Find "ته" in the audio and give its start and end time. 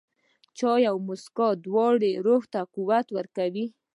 2.53-2.61